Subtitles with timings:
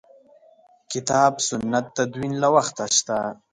[0.91, 3.17] کتاب سنت تدوین له وخته شته.